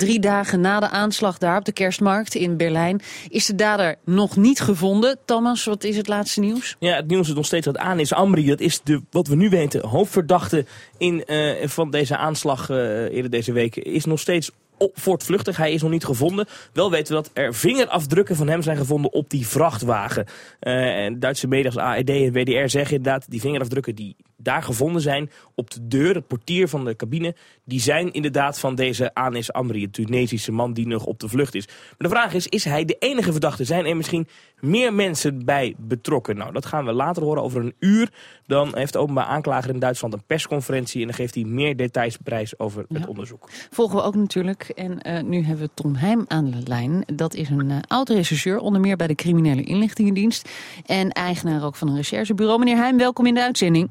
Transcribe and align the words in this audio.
Drie 0.00 0.20
dagen 0.20 0.60
na 0.60 0.80
de 0.80 0.88
aanslag 0.88 1.38
daar 1.38 1.58
op 1.58 1.64
de 1.64 1.72
kerstmarkt 1.72 2.34
in 2.34 2.56
Berlijn 2.56 3.00
is 3.28 3.46
de 3.46 3.54
dader 3.54 3.96
nog 4.04 4.36
niet 4.36 4.60
gevonden. 4.60 5.18
Thomas, 5.24 5.64
wat 5.64 5.84
is 5.84 5.96
het 5.96 6.08
laatste 6.08 6.40
nieuws? 6.40 6.76
Ja, 6.78 6.96
het 6.96 7.06
nieuws 7.06 7.28
is 7.28 7.34
nog 7.34 7.46
steeds 7.46 7.64
dat 7.64 7.78
Anis 7.78 8.12
Amri, 8.12 8.46
dat 8.46 8.60
is 8.60 8.80
de, 8.82 9.02
wat 9.10 9.26
we 9.26 9.36
nu 9.36 9.48
weten, 9.48 9.86
hoofdverdachte 9.86 10.64
in, 10.98 11.24
uh, 11.26 11.66
van 11.66 11.90
deze 11.90 12.16
aanslag 12.16 12.68
uh, 12.68 12.76
eerder 13.12 13.30
deze 13.30 13.52
week, 13.52 13.76
is 13.76 14.04
nog 14.04 14.20
steeds 14.20 14.50
voortvluchtig. 14.78 15.56
Hij 15.56 15.72
is 15.72 15.82
nog 15.82 15.90
niet 15.90 16.04
gevonden. 16.04 16.46
Wel 16.72 16.90
weten 16.90 17.16
we 17.16 17.22
dat 17.22 17.30
er 17.32 17.54
vingerafdrukken 17.54 18.36
van 18.36 18.48
hem 18.48 18.62
zijn 18.62 18.76
gevonden 18.76 19.12
op 19.12 19.30
die 19.30 19.46
vrachtwagen. 19.46 20.26
Uh, 20.60 21.04
en 21.04 21.18
Duitse 21.18 21.46
media 21.46 21.66
als 21.66 21.78
AED 21.78 22.10
en 22.10 22.32
WDR 22.32 22.68
zeggen 22.68 22.96
inderdaad... 22.96 23.30
die 23.30 23.40
vingerafdrukken 23.40 23.94
die 23.94 24.16
daar 24.42 24.62
gevonden 24.62 25.02
zijn 25.02 25.30
op 25.54 25.70
de 25.70 25.86
deur, 25.86 26.14
het 26.14 26.26
portier 26.26 26.68
van 26.68 26.84
de 26.84 26.96
cabine... 26.96 27.34
die 27.64 27.80
zijn 27.80 28.12
inderdaad 28.12 28.58
van 28.58 28.74
deze 28.74 29.14
Anis 29.14 29.52
Amri, 29.52 29.82
een 29.82 29.90
Tunesische 29.90 30.52
man 30.52 30.72
die 30.72 30.86
nog 30.86 31.04
op 31.04 31.20
de 31.20 31.28
vlucht 31.28 31.54
is. 31.54 31.66
Maar 31.66 31.94
de 31.98 32.08
vraag 32.08 32.34
is, 32.34 32.46
is 32.46 32.64
hij 32.64 32.84
de 32.84 32.96
enige 32.98 33.32
verdachte? 33.32 33.64
Zijn 33.64 33.86
er 33.86 33.96
misschien 33.96 34.28
meer 34.60 34.94
mensen 34.94 35.44
bij 35.44 35.74
betrokken? 35.78 36.36
Nou, 36.36 36.52
dat 36.52 36.66
gaan 36.66 36.84
we 36.84 36.92
later 36.92 37.22
horen 37.22 37.42
over 37.42 37.60
een 37.60 37.74
uur. 37.78 38.12
Dan 38.46 38.76
heeft 38.76 38.92
de 38.92 38.98
openbaar 38.98 39.24
aanklager 39.24 39.70
in 39.70 39.78
Duitsland 39.78 40.14
een 40.14 40.24
persconferentie... 40.26 41.00
en 41.00 41.06
dan 41.06 41.16
geeft 41.16 41.34
hij 41.34 41.44
meer 41.44 41.76
details 41.76 42.16
prijs 42.16 42.58
over 42.58 42.84
het 42.88 43.06
onderzoek. 43.06 43.48
Volgen 43.70 43.96
we 43.96 44.02
ook 44.02 44.14
natuurlijk. 44.14 44.68
En 44.68 44.98
uh, 45.02 45.22
nu 45.22 45.42
hebben 45.42 45.64
we 45.64 45.70
Tom 45.74 45.94
Heim 45.94 46.24
aan 46.28 46.50
de 46.50 46.62
lijn. 46.64 47.04
Dat 47.14 47.34
is 47.34 47.48
een 47.48 47.70
uh, 47.70 47.76
oud-rechercheur, 47.86 48.58
onder 48.58 48.80
meer 48.80 48.96
bij 48.96 49.06
de 49.06 49.14
criminele 49.14 49.62
inlichtingendienst... 49.62 50.48
en 50.86 51.10
eigenaar 51.10 51.64
ook 51.64 51.76
van 51.76 51.88
een 51.88 51.96
recherchebureau. 51.96 52.58
Meneer 52.58 52.76
Heim, 52.76 52.98
welkom 52.98 53.26
in 53.26 53.34
de 53.34 53.42
uitzending. 53.42 53.90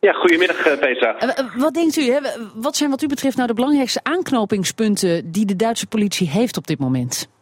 Ja, 0.00 0.12
goedemiddag 0.12 0.78
Petra. 0.78 1.22
Uh, 1.22 1.62
wat 1.62 1.74
denkt 1.74 1.96
u, 1.96 2.02
hè? 2.02 2.20
wat 2.54 2.76
zijn 2.76 2.90
wat 2.90 3.02
u 3.02 3.06
betreft 3.06 3.36
nou 3.36 3.48
de 3.48 3.54
belangrijkste 3.54 4.00
aanknopingspunten 4.02 5.32
die 5.32 5.46
de 5.46 5.56
Duitse 5.56 5.86
politie 5.86 6.28
heeft 6.28 6.56
op 6.56 6.66
dit 6.66 6.78
moment? 6.78 7.34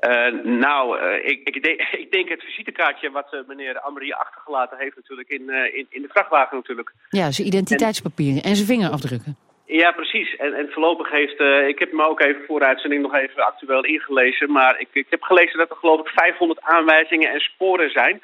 Uh, 0.00 0.44
nou, 0.44 1.00
uh, 1.00 1.30
ik, 1.30 1.48
ik, 1.48 1.62
denk, 1.62 1.80
ik, 2.04 2.12
denk, 2.12 2.28
het 2.28 2.42
visitekaartje 2.42 3.10
wat 3.10 3.32
uh, 3.32 3.40
meneer 3.46 3.80
Amri 3.80 4.12
achtergelaten 4.12 4.78
heeft 4.78 4.96
natuurlijk 4.96 5.28
in, 5.28 5.50
in, 5.50 5.86
in, 5.88 6.02
de 6.02 6.08
vrachtwagen 6.08 6.56
natuurlijk. 6.56 6.92
Ja, 7.08 7.30
zijn 7.30 7.46
identiteitspapieren 7.46 8.42
en, 8.42 8.48
en 8.48 8.56
zijn 8.56 8.68
vingerafdrukken. 8.68 9.36
Ja, 9.66 9.92
precies. 9.92 10.36
En, 10.36 10.54
en 10.54 10.68
voorlopig 10.70 11.10
heeft, 11.10 11.40
ik 11.68 11.78
heb 11.78 11.92
me 11.92 12.08
ook 12.08 12.20
even 12.20 12.44
voor 12.46 12.58
de 12.60 12.66
uitzending 12.66 13.02
nog 13.02 13.14
even 13.14 13.46
actueel 13.46 13.84
ingelezen, 13.84 14.52
maar 14.52 14.80
ik, 14.80 14.88
ik 14.92 15.06
heb 15.10 15.22
gelezen 15.22 15.58
dat 15.58 15.70
er 15.70 15.76
geloof 15.76 16.00
ik 16.00 16.08
500 16.08 16.60
aanwijzingen 16.60 17.30
en 17.30 17.40
sporen 17.40 17.90
zijn. 17.90 18.22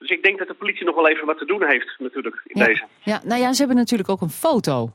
Dus 0.00 0.10
ik 0.10 0.22
denk 0.22 0.38
dat 0.38 0.48
de 0.48 0.54
politie 0.54 0.84
nog 0.84 0.94
wel 0.94 1.08
even 1.08 1.26
wat 1.26 1.38
te 1.38 1.44
doen 1.44 1.64
heeft 1.66 1.96
natuurlijk 1.98 2.42
in 2.44 2.60
ja. 2.60 2.66
deze. 2.66 2.84
Ja, 3.02 3.20
nou 3.24 3.40
ja, 3.40 3.52
ze 3.52 3.58
hebben 3.58 3.76
natuurlijk 3.76 4.08
ook 4.08 4.20
een 4.20 4.30
foto. 4.30 4.92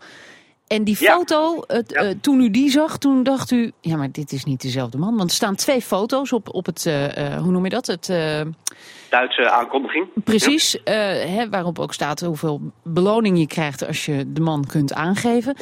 En 0.68 0.84
die 0.84 0.96
foto. 0.96 1.64
Het, 1.68 1.92
ja. 1.92 2.04
uh, 2.04 2.12
toen 2.22 2.40
u 2.42 2.50
die 2.50 2.70
zag, 2.70 2.98
toen 2.98 3.24
dacht 3.24 3.52
u... 3.52 3.72
ja, 3.82 3.98
maar 3.98 4.12
dit 4.12 4.32
is 4.32 4.44
niet 4.44 4.62
dezelfde 4.62 4.98
man. 4.98 5.18
Want 5.18 5.30
er 5.30 5.36
staan 5.36 5.56
twee 5.56 5.82
foto's 5.82 6.32
op, 6.32 6.54
op 6.54 6.66
het, 6.66 6.86
uh, 6.86 7.38
hoe 7.38 7.52
noem 7.52 7.64
je 7.64 7.70
dat? 7.70 7.88
Het, 7.88 8.10
uh... 8.10 8.42
Duitse 9.18 9.50
aankondiging. 9.50 10.08
Precies, 10.24 10.80
ja. 10.84 10.92
hè, 11.36 11.50
waarop 11.50 11.80
ook 11.80 11.94
staat 11.94 12.20
hoeveel 12.20 12.60
beloning 12.84 13.40
je 13.40 13.48
krijgt 13.48 13.88
als 13.88 14.06
je 14.06 14.24
de 14.28 14.42
man 14.42 14.66
kunt 14.72 14.94
aangeven. 14.94 15.56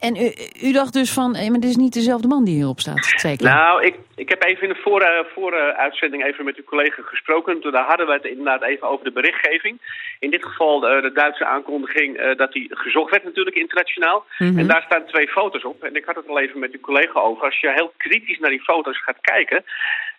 En 0.00 0.16
u, 0.16 0.26
u 0.68 0.72
dacht 0.72 0.92
dus 0.92 1.12
van, 1.12 1.36
hey, 1.36 1.50
maar 1.50 1.60
dit 1.60 1.70
is 1.70 1.76
niet 1.76 1.92
dezelfde 1.92 2.28
man 2.28 2.44
die 2.44 2.54
hierop 2.54 2.80
staat, 2.80 3.04
zeker? 3.04 3.46
Nou, 3.46 3.84
ik, 3.84 3.94
ik 4.14 4.28
heb 4.28 4.42
even 4.44 4.62
in 4.62 4.68
de 4.68 4.80
voor, 4.82 5.26
voor 5.34 5.52
uitzending 5.86 6.24
even 6.24 6.44
met 6.44 6.56
uw 6.56 6.64
collega 6.64 7.02
gesproken. 7.02 7.60
Toen 7.60 7.74
hadden 7.74 8.06
we 8.06 8.12
het 8.12 8.24
inderdaad 8.24 8.62
even 8.62 8.88
over 8.88 9.04
de 9.04 9.12
berichtgeving. 9.12 9.80
In 10.18 10.30
dit 10.30 10.44
geval 10.44 10.80
de, 10.80 10.98
de 11.02 11.12
Duitse 11.12 11.46
aankondiging 11.46 12.34
dat 12.36 12.52
die 12.52 12.68
gezocht 12.70 13.10
werd 13.10 13.24
natuurlijk 13.24 13.56
internationaal. 13.56 14.24
Mm 14.38 14.48
-hmm. 14.48 14.58
En 14.58 14.66
daar 14.66 14.82
staan 14.86 15.06
twee 15.06 15.28
foto's 15.28 15.64
op. 15.64 15.82
En 15.82 15.94
ik 15.96 16.04
had 16.04 16.16
het 16.16 16.28
al 16.28 16.40
even 16.40 16.60
met 16.60 16.72
uw 16.72 16.80
collega 16.80 17.20
over. 17.20 17.44
Als 17.44 17.60
je 17.60 17.72
heel 17.72 17.92
kritisch 17.96 18.38
naar 18.38 18.50
die 18.50 18.62
foto's 18.62 19.02
gaat 19.02 19.20
kijken, 19.20 19.64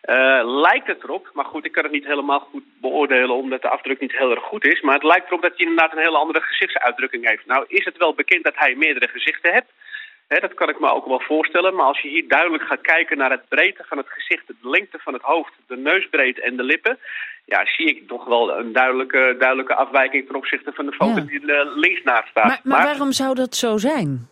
uh, 0.05 0.59
lijkt 0.61 0.87
het 0.87 1.03
erop. 1.03 1.29
Maar 1.33 1.45
goed, 1.45 1.65
ik 1.65 1.71
kan 1.71 1.83
het 1.83 1.91
niet 1.91 2.05
helemaal 2.05 2.39
goed 2.39 2.63
beoordelen 2.81 3.35
omdat 3.35 3.61
de 3.61 3.69
afdruk 3.69 3.99
niet 3.99 4.17
heel 4.17 4.31
erg 4.31 4.43
goed 4.43 4.65
is. 4.65 4.81
Maar 4.81 4.93
het 4.93 5.03
lijkt 5.03 5.27
erop 5.27 5.41
dat 5.41 5.53
hij 5.55 5.65
inderdaad 5.65 5.91
een 5.91 6.03
hele 6.03 6.17
andere 6.17 6.41
gezichtsuitdrukking 6.41 7.29
heeft. 7.29 7.45
Nou 7.45 7.65
is 7.67 7.85
het 7.85 7.97
wel 7.97 8.13
bekend 8.13 8.43
dat 8.43 8.55
hij 8.55 8.75
meerdere 8.75 9.07
gezichten 9.07 9.53
heeft. 9.53 9.71
He, 10.27 10.39
dat 10.39 10.53
kan 10.53 10.69
ik 10.69 10.79
me 10.79 10.93
ook 10.93 11.05
wel 11.05 11.19
voorstellen. 11.19 11.75
Maar 11.75 11.85
als 11.85 12.01
je 12.01 12.09
hier 12.09 12.27
duidelijk 12.27 12.63
gaat 12.63 12.81
kijken 12.81 13.17
naar 13.17 13.31
het 13.31 13.47
breedte 13.47 13.83
van 13.87 13.97
het 13.97 14.07
gezicht, 14.09 14.47
de 14.47 14.55
lengte 14.61 14.99
van 14.99 15.13
het 15.13 15.21
hoofd, 15.21 15.53
de 15.67 15.77
neusbreedte 15.77 16.41
en 16.41 16.57
de 16.57 16.63
lippen, 16.63 16.97
ja, 17.45 17.65
zie 17.65 17.87
ik 17.87 18.07
toch 18.07 18.25
wel 18.25 18.57
een 18.57 18.73
duidelijke, 18.73 19.35
duidelijke 19.39 19.75
afwijking 19.75 20.25
ten 20.27 20.35
opzichte 20.35 20.71
van 20.73 20.85
de 20.85 20.91
foto 20.91 21.19
ja. 21.19 21.21
die 21.21 21.53
er 21.53 21.79
links 21.79 22.03
naast 22.03 22.27
staat. 22.27 22.43
Maar, 22.43 22.59
maar, 22.63 22.77
maar, 22.77 22.85
waarom 22.85 23.11
zou 23.11 23.35
dat 23.35 23.55
zo 23.55 23.77
zijn? 23.77 24.29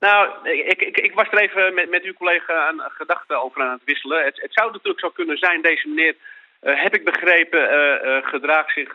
Nou, 0.00 0.48
ik, 0.48 0.82
ik, 0.82 0.96
ik 0.98 1.14
was 1.14 1.28
er 1.30 1.38
even 1.38 1.74
met, 1.74 1.90
met 1.90 2.02
uw 2.02 2.12
collega 2.12 2.66
aan 2.68 2.80
gedachten 2.80 3.42
over 3.42 3.62
aan 3.62 3.70
het 3.70 3.84
wisselen. 3.84 4.24
Het, 4.24 4.40
het 4.40 4.52
zou 4.52 4.70
natuurlijk 4.72 5.00
zo 5.00 5.10
kunnen 5.10 5.36
zijn, 5.36 5.62
deze 5.62 5.88
meneer, 5.88 6.14
uh, 6.62 6.82
heb 6.82 6.94
ik 6.94 7.04
begrepen, 7.04 7.60
uh, 7.60 8.04
uh, 8.04 8.26
gedraagt 8.26 8.72
zich, 8.72 8.94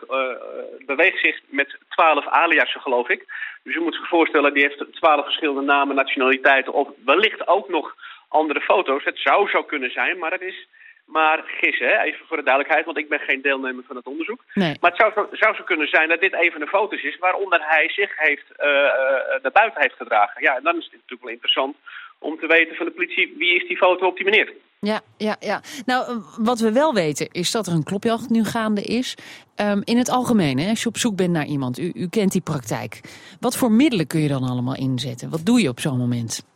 beweegt 0.86 1.18
zich 1.20 1.40
met 1.46 1.78
twaalf 1.88 2.26
aliasen, 2.26 2.80
geloof 2.80 3.08
ik. 3.08 3.24
Dus 3.62 3.74
u 3.74 3.80
moet 3.80 3.94
zich 3.94 4.08
voorstellen, 4.08 4.54
die 4.54 4.62
heeft 4.62 4.84
twaalf 4.92 5.24
verschillende 5.24 5.60
namen, 5.60 5.96
nationaliteiten 5.96 6.72
of 6.72 6.88
wellicht 7.04 7.46
ook 7.46 7.68
nog 7.68 7.94
andere 8.28 8.60
foto's. 8.60 9.04
Het 9.04 9.18
zou 9.18 9.48
zo 9.48 9.62
kunnen 9.62 9.90
zijn, 9.90 10.18
maar 10.18 10.32
het 10.32 10.42
is 10.42 10.66
maar 11.06 11.42
gissen, 11.46 11.86
hè? 11.86 12.02
even 12.02 12.26
voor 12.26 12.36
de 12.36 12.42
duidelijkheid, 12.42 12.86
want 12.86 12.98
ik 12.98 13.08
ben 13.08 13.18
geen 13.18 13.42
deelnemer 13.42 13.84
van 13.86 13.96
het 13.96 14.06
onderzoek. 14.06 14.40
Nee. 14.54 14.76
Maar 14.80 14.90
het 14.90 15.00
zou, 15.00 15.26
zou 15.32 15.54
zo 15.54 15.62
kunnen 15.62 15.88
zijn 15.88 16.08
dat 16.08 16.20
dit 16.20 16.32
een 16.32 16.50
van 16.50 16.60
de 16.60 16.66
foto's 16.66 17.02
is 17.02 17.18
waaronder 17.18 17.60
hij 17.62 17.88
zich 17.90 18.12
heeft, 18.16 18.44
uh, 18.58 18.66
uh, 18.66 19.42
naar 19.42 19.52
buiten 19.52 19.80
heeft 19.80 19.96
gedragen. 19.96 20.42
Ja, 20.42 20.56
en 20.56 20.62
dan 20.62 20.76
is 20.76 20.84
het 20.84 20.92
natuurlijk 20.92 21.22
wel 21.22 21.32
interessant 21.32 21.76
om 22.18 22.38
te 22.38 22.46
weten 22.46 22.76
van 22.76 22.86
de 22.86 22.92
politie 22.92 23.34
wie 23.38 23.56
is 23.56 23.68
die 23.68 23.76
foto 23.76 24.06
op 24.06 24.16
die 24.16 24.24
meneer. 24.24 24.52
Ja, 24.80 25.00
ja, 25.16 25.36
ja. 25.40 25.60
Nou, 25.86 26.22
wat 26.38 26.60
we 26.60 26.72
wel 26.72 26.94
weten 26.94 27.28
is 27.32 27.50
dat 27.50 27.66
er 27.66 27.72
een 27.72 27.84
klopjacht 27.84 28.30
nu 28.30 28.44
gaande 28.44 28.82
is. 28.82 29.16
Um, 29.56 29.82
in 29.84 29.98
het 29.98 30.10
algemeen, 30.10 30.58
hè, 30.58 30.68
als 30.68 30.82
je 30.82 30.88
op 30.88 30.96
zoek 30.96 31.16
bent 31.16 31.30
naar 31.30 31.46
iemand, 31.46 31.78
u, 31.78 31.90
u 31.94 32.08
kent 32.08 32.32
die 32.32 32.40
praktijk. 32.40 33.00
Wat 33.40 33.56
voor 33.56 33.72
middelen 33.72 34.06
kun 34.06 34.20
je 34.20 34.28
dan 34.28 34.42
allemaal 34.42 34.76
inzetten? 34.76 35.30
Wat 35.30 35.46
doe 35.46 35.60
je 35.60 35.68
op 35.68 35.80
zo'n 35.80 35.98
moment? 35.98 36.55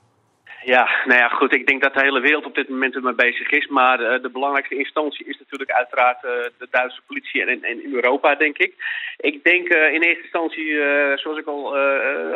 Ja, 0.71 0.89
nou 1.05 1.21
ja, 1.21 1.29
goed. 1.29 1.55
Ik 1.55 1.67
denk 1.67 1.83
dat 1.83 1.95
de 1.95 2.01
hele 2.01 2.21
wereld 2.21 2.45
op 2.45 2.55
dit 2.55 2.69
moment 2.69 2.95
ermee 2.95 3.15
bezig 3.15 3.51
is. 3.51 3.67
Maar 3.67 4.01
uh, 4.01 4.23
de 4.23 4.31
belangrijkste 4.31 4.77
instantie 4.77 5.27
is 5.27 5.39
natuurlijk 5.39 5.71
uiteraard 5.71 6.25
uh, 6.25 6.31
de 6.59 6.69
Duitse 6.71 7.01
politie 7.07 7.45
en, 7.45 7.63
en 7.63 7.85
in 7.85 7.95
Europa, 7.95 8.35
denk 8.35 8.59
ik. 8.59 8.73
Ik 9.17 9.45
denk 9.45 9.75
uh, 9.75 9.93
in 9.93 10.03
eerste 10.03 10.23
instantie, 10.23 10.67
zoals 11.15 11.39
ik 11.39 11.47
al 11.47 11.77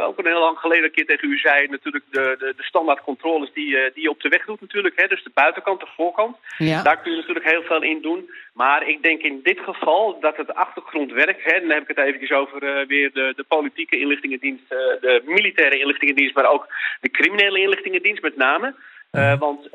ook 0.01 0.19
een 0.19 0.27
heel 0.27 0.41
lang 0.41 0.59
geleden 0.59 0.85
een 0.85 0.91
keer 0.91 1.07
tegen 1.07 1.31
u 1.31 1.39
zei, 1.39 1.69
natuurlijk 1.69 2.05
de, 2.11 2.35
de, 2.39 2.53
de 2.57 2.63
standaard 2.63 3.01
controles 3.01 3.53
die, 3.53 3.71
die 3.95 4.03
je 4.03 4.11
op 4.11 4.21
de 4.21 4.29
weg 4.29 4.45
doet 4.45 4.61
natuurlijk. 4.61 5.01
Hè, 5.01 5.07
dus 5.07 5.23
de 5.23 5.31
buitenkant, 5.35 5.81
de 5.81 5.87
voorkant. 5.97 6.37
Ja. 6.59 6.83
Daar 6.83 7.01
kun 7.01 7.11
je 7.11 7.19
natuurlijk 7.19 7.51
heel 7.51 7.63
veel 7.63 7.83
in 7.83 8.03
doen. 8.03 8.31
Maar 8.55 8.89
ik 8.89 9.03
denk 9.03 9.23
in 9.23 9.41
dit 9.43 9.61
geval 9.61 10.21
dat 10.21 10.37
het 10.37 10.55
achtergrondwerk, 10.55 11.43
hè, 11.45 11.61
dan 11.61 11.71
heb 11.71 11.83
ik 11.83 11.97
het 11.97 12.07
eventjes 12.07 12.31
over 12.31 12.63
uh, 12.63 12.87
weer 12.87 13.13
de, 13.13 13.33
de 13.37 13.45
politieke 13.49 13.99
inlichtingendienst, 13.99 14.63
uh, 14.63 14.79
de 14.79 15.23
militaire 15.25 15.79
inlichtingendienst, 15.79 16.35
maar 16.35 16.51
ook 16.51 16.67
de 17.01 17.11
criminele 17.11 17.61
inlichtingendienst 17.61 18.23
met 18.23 18.37
name. 18.37 18.75
Uh, 19.13 19.39
want 19.39 19.69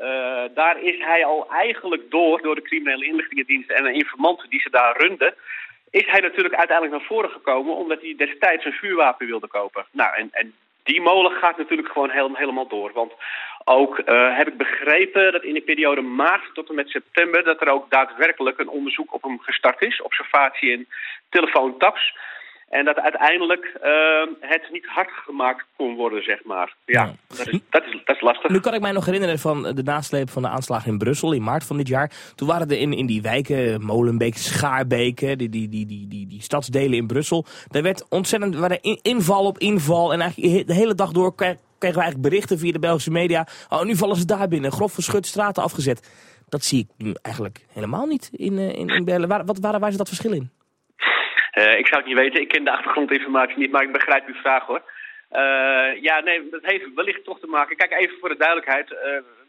daar 0.54 0.82
is 0.82 0.98
hij 0.98 1.24
al 1.24 1.50
eigenlijk 1.50 2.10
door, 2.10 2.42
door 2.42 2.54
de 2.54 2.62
criminele 2.62 3.04
inlichtingendienst 3.04 3.70
en 3.70 3.84
de 3.84 3.92
informanten 3.92 4.50
die 4.50 4.60
ze 4.60 4.70
daar 4.70 4.96
runden, 4.96 5.34
is 5.90 6.06
hij 6.06 6.20
natuurlijk 6.20 6.54
uiteindelijk 6.54 6.98
naar 6.98 7.06
voren 7.06 7.30
gekomen 7.30 7.76
omdat 7.76 8.00
hij 8.00 8.14
destijds 8.16 8.64
een 8.64 8.72
vuurwapen 8.72 9.26
wilde 9.26 9.46
kopen. 9.46 9.86
Nou, 9.90 10.14
en, 10.16 10.28
en 10.32 10.54
die 10.82 11.00
molen 11.00 11.32
gaat 11.32 11.58
natuurlijk 11.58 11.88
gewoon 11.88 12.10
heel, 12.10 12.34
helemaal 12.34 12.68
door. 12.68 12.90
Want 12.92 13.12
ook 13.64 13.98
uh, 13.98 14.36
heb 14.36 14.48
ik 14.48 14.56
begrepen 14.56 15.32
dat 15.32 15.44
in 15.44 15.54
de 15.54 15.60
periode 15.60 16.00
maart 16.00 16.50
tot 16.54 16.68
en 16.68 16.74
met 16.74 16.88
september... 16.88 17.44
dat 17.44 17.60
er 17.60 17.68
ook 17.68 17.90
daadwerkelijk 17.90 18.58
een 18.58 18.68
onderzoek 18.68 19.14
op 19.14 19.22
hem 19.22 19.38
gestart 19.40 19.82
is. 19.82 20.02
Observatie 20.02 20.72
en 20.72 20.86
telefoontaps. 21.28 22.14
En 22.68 22.84
dat 22.84 22.98
uiteindelijk 23.00 23.64
uh, 23.84 23.90
het 24.40 24.68
niet 24.72 24.86
hard 24.86 25.10
gemaakt 25.10 25.64
kon 25.76 25.96
worden, 25.96 26.22
zeg 26.22 26.44
maar. 26.44 26.74
Ja, 26.84 27.04
ja. 27.04 27.14
Dat, 27.36 27.48
is, 27.48 27.58
dat, 27.70 27.84
is, 27.84 28.00
dat 28.04 28.16
is 28.16 28.22
lastig. 28.22 28.50
Nu 28.50 28.60
kan 28.60 28.74
ik 28.74 28.80
mij 28.80 28.92
nog 28.92 29.04
herinneren 29.04 29.38
van 29.38 29.62
de 29.62 29.82
nasleep 29.82 30.30
van 30.30 30.42
de 30.42 30.48
aanslag 30.48 30.86
in 30.86 30.98
Brussel 30.98 31.32
in 31.32 31.42
maart 31.42 31.64
van 31.64 31.76
dit 31.76 31.88
jaar. 31.88 32.12
Toen 32.34 32.48
waren 32.48 32.68
er 32.68 32.78
in, 32.78 32.92
in 32.92 33.06
die 33.06 33.22
wijken, 33.22 33.84
Molenbeek, 33.84 34.36
Schaarbeek, 34.36 35.18
die, 35.18 35.36
die, 35.36 35.48
die, 35.48 35.86
die, 35.86 36.08
die, 36.08 36.26
die 36.26 36.42
stadsdelen 36.42 36.98
in 36.98 37.06
Brussel. 37.06 37.44
Daar 37.68 37.82
werd 37.82 38.06
ontzettend 38.08 38.56
waren 38.56 38.80
inval 39.02 39.44
op 39.44 39.58
inval. 39.58 40.12
En 40.12 40.20
eigenlijk 40.20 40.66
de 40.66 40.74
hele 40.74 40.94
dag 40.94 41.12
door 41.12 41.34
kregen 41.80 41.98
we 41.98 42.02
eigenlijk 42.04 42.30
berichten 42.30 42.58
via 42.58 42.72
de 42.72 42.86
Belgische 42.86 43.10
media. 43.10 43.46
Oh, 43.68 43.82
nu 43.82 43.94
vallen 43.96 44.16
ze 44.16 44.26
daar 44.26 44.48
binnen. 44.48 44.72
Grof 44.72 44.92
verschut, 44.92 45.26
straten 45.26 45.62
afgezet. 45.62 46.00
Dat 46.48 46.64
zie 46.64 46.80
ik 46.84 47.04
nu 47.06 47.14
eigenlijk 47.22 47.58
helemaal 47.72 48.06
niet 48.06 48.30
in, 48.32 48.58
in, 48.58 48.88
in 48.88 49.04
Berlijn. 49.04 49.28
Waar, 49.28 49.44
wat, 49.44 49.58
waar, 49.58 49.88
is 49.88 49.96
dat 49.96 50.08
verschil 50.08 50.32
in? 50.32 50.50
Uh, 51.58 51.78
ik 51.78 51.86
zou 51.86 52.00
het 52.00 52.06
niet 52.06 52.18
weten, 52.18 52.40
ik 52.40 52.48
ken 52.48 52.64
de 52.64 52.70
achtergrondinformatie 52.70 53.58
niet, 53.58 53.70
maar 53.70 53.82
ik 53.82 53.92
begrijp 53.92 54.26
uw 54.26 54.34
vraag 54.34 54.64
hoor. 54.66 54.82
Uh, 55.32 56.02
ja, 56.02 56.20
nee, 56.20 56.48
dat 56.50 56.64
heeft 56.64 56.94
wellicht 56.94 57.24
toch 57.24 57.40
te 57.40 57.46
maken. 57.46 57.76
Kijk, 57.76 57.92
even 57.92 58.18
voor 58.20 58.28
de 58.28 58.36
duidelijkheid. 58.36 58.90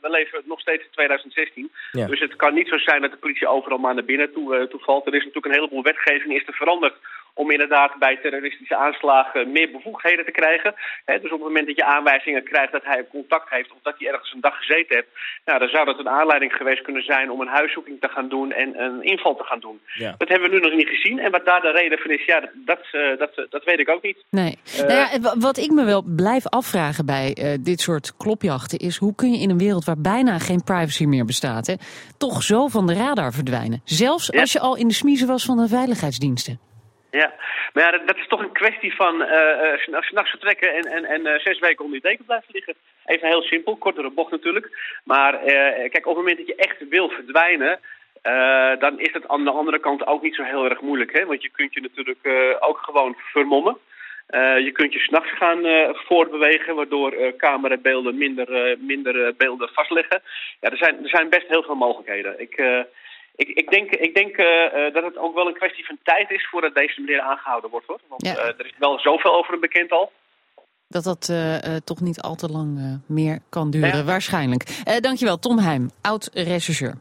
We 0.02 0.10
leven 0.10 0.42
nog 0.46 0.60
steeds 0.60 0.84
in 0.84 0.92
2016. 0.92 1.72
Dus 1.92 2.20
het 2.20 2.36
kan 2.36 2.54
niet 2.54 2.68
zo 2.68 2.78
zijn 2.78 3.02
dat 3.02 3.12
de 3.12 3.18
politie 3.18 3.48
overal 3.48 3.78
maar 3.78 3.94
naar 3.94 4.12
binnen 4.14 4.34
toe, 4.34 4.68
toe 4.68 4.80
valt. 4.80 5.08
Er 5.08 5.14
is 5.14 5.26
natuurlijk 5.26 5.46
een 5.46 5.60
heleboel 5.60 5.84
wetgeving 5.84 6.34
is 6.34 6.48
er 6.48 6.54
veranderd 6.54 6.96
om 7.34 7.52
inderdaad 7.52 7.96
bij 8.00 8.18
terroristische 8.22 8.76
aanslagen 8.76 9.52
meer 9.52 9.72
bevoegdheden 9.72 10.26
te 10.26 10.32
krijgen. 10.32 10.74
dus 11.06 11.32
op 11.32 11.40
het 11.40 11.50
moment 11.50 11.68
dat 11.68 11.76
je 11.76 11.86
aanwijzingen 11.86 12.44
krijgt 12.44 12.72
dat 12.72 12.84
hij 12.84 13.08
contact 13.10 13.50
heeft 13.50 13.72
of 13.72 13.78
dat 13.84 13.96
hij 13.98 14.08
ergens 14.08 14.34
een 14.34 14.42
dag 14.42 14.58
gezeten 14.58 14.96
heeft, 14.96 15.08
nou, 15.46 15.60
dan 15.60 15.70
zou 15.70 15.86
dat 15.86 16.00
een 16.00 16.10
aanleiding 16.10 16.54
geweest 16.54 16.82
kunnen 16.82 17.04
zijn 17.04 17.32
om 17.32 17.42
een 17.42 17.48
huiszoeking 17.48 18.02
te 18.02 18.08
gaan 18.08 18.30
doen 18.30 18.52
en 18.52 18.82
een 18.82 19.04
inval 19.04 19.36
te 19.36 19.44
gaan 19.44 19.60
doen. 19.60 19.80
Ja. 19.94 20.16
Dat 20.18 20.30
hebben 20.30 20.50
we 20.50 20.56
nu 20.56 20.62
nog 20.62 20.74
niet 20.74 20.88
gezien. 20.88 21.20
En 21.20 21.32
wat 21.32 21.46
daar 21.46 21.62
de 21.62 21.72
reden 21.72 21.98
van 21.98 22.12
is, 22.12 22.26
ja, 22.26 22.40
dat, 22.40 22.52
dat, 22.54 22.80
uh, 22.92 23.18
dat, 23.18 23.48
dat 23.50 23.64
weet 23.64 23.80
ik 23.80 23.90
ook 23.90 24.04
niet. 24.04 24.18
Nee. 24.30 24.58
Uh, 24.66 24.88
nou 24.88 24.94
ja, 24.94 25.36
wat 25.40 25.58
ik 25.58 25.72
me 25.72 25.86
wel 25.86 26.04
blijf 26.16 26.48
afvragen 26.48 27.06
bij 27.06 27.38
uh, 27.40 27.54
dit 27.60 27.80
soort 27.80 28.18
klopjachten 28.18 28.80
is, 28.80 28.98
hoe 28.98 29.16
kun 29.16 29.32
je 29.32 29.42
in 29.42 29.50
een 29.50 29.58
wereld 29.58 29.86
waar 29.92 30.14
bijna 30.14 30.40
geen 30.40 30.64
privacy 30.64 31.06
meer 31.06 31.26
bestaat, 31.26 31.68
hè, 31.68 31.76
toch 32.18 32.44
zo 32.44 32.68
van 32.68 32.88
de 32.88 32.94
radar 32.94 33.32
verdwijnen? 33.34 33.82
Zelfs 33.86 34.32
als 34.34 34.52
je 34.52 34.60
al 34.60 34.78
in 34.78 34.88
de 34.88 34.94
smiezen 34.94 35.28
was 35.28 35.46
van 35.46 35.58
de 35.58 35.68
veiligheidsdiensten. 35.68 36.60
Ja, 37.12 37.34
maar 37.74 37.84
ja, 37.84 38.06
dat, 38.06 38.18
is 38.18 38.28
toch 38.28 38.42
een 38.42 38.52
kwestie 38.52 38.96
van 38.96 39.22
uh, 39.22 39.28
uh, 39.90 40.02
s'nachts 40.02 40.30
vertrekken 40.30 40.74
en, 40.74 40.86
en, 40.86 41.06
en 41.06 41.22
uh, 41.22 41.40
zes 41.40 41.60
weken 41.60 41.86
onder 41.86 42.00
je 42.02 42.08
deken 42.10 42.26
blijven 42.26 42.50
liggen. 42.52 42.76
Even 43.06 43.28
heel 43.28 43.42
simpel, 43.42 43.76
kortere 43.76 44.10
bocht 44.10 44.32
natuurlijk. 44.32 44.68
Maar 45.04 45.40
kijk, 45.94 46.06
op 46.08 46.16
het 46.16 46.24
moment 46.24 46.38
dat 46.38 46.48
je 46.48 46.56
echt 46.56 46.90
wil 46.90 47.10
verdwijnen, 47.10 47.80
dan 48.80 49.00
is 49.00 49.14
het 49.14 49.28
aan 49.28 49.44
de 49.44 49.52
andere 49.52 49.80
kant 49.80 50.08
ook 50.08 50.22
niet 50.22 50.36
zo 50.36 50.44
heel 50.44 50.66
erg 50.70 50.82
moeilijk. 50.82 51.14
Hè? 51.14 51.26
Want 51.26 51.42
je 51.42 51.50
kunt 51.50 51.74
je 51.74 51.82
natuurlijk 51.82 52.28
ook 52.60 52.78
gewoon 52.78 53.16
vermommen. 53.18 53.78
Je 54.66 54.70
kunt 54.74 54.94
je 54.94 55.00
s'nachts 55.00 55.32
gaan 55.38 55.62
voortbewegen, 55.94 56.76
waardoor 56.76 57.34
camerabeelden 57.38 58.18
minder, 58.18 58.78
minder 58.80 59.36
beelden 59.36 59.70
vastleggen. 59.74 60.22
Ja, 60.60 60.70
er 60.70 60.78
zijn, 60.78 61.04
er 61.04 61.10
zijn 61.10 61.30
best 61.30 61.48
heel 61.48 61.64
veel 61.64 61.76
mogelijkheden. 61.76 62.40
Ik 62.40 62.56
ik, 63.36 63.48
ik 63.48 63.70
denk, 63.70 63.92
ik 63.92 64.16
denk 64.16 64.38
uh, 64.38 64.94
dat 64.94 65.04
het 65.04 65.18
ook 65.18 65.36
wel 65.36 65.48
een 65.48 65.54
kwestie 65.54 65.86
van 65.86 65.98
tijd 66.04 66.32
is 66.32 66.48
voordat 66.50 66.76
deze 66.76 67.02
meneer 67.02 67.22
aangehouden 67.22 67.70
wordt. 67.70 67.88
Hoor. 67.88 68.00
Want 68.08 68.26
ja. 68.26 68.36
uh, 68.36 68.46
er 68.46 68.66
is 68.66 68.74
wel 68.78 69.00
zoveel 69.00 69.34
over 69.34 69.52
hem 69.52 69.60
bekend 69.60 69.92
al. 69.92 70.12
Dat 70.88 71.04
dat 71.04 71.28
uh, 71.32 71.76
toch 71.84 72.02
niet 72.02 72.22
al 72.22 72.36
te 72.36 72.48
lang 72.48 73.02
meer 73.08 73.40
kan 73.50 73.72
duren, 73.72 73.98
ja. 73.98 74.04
waarschijnlijk. 74.04 74.64
dankjewel, 75.00 75.40
Tom 75.40 75.58
Heim, 75.58 75.90
oud-rechercheur. 76.02 76.94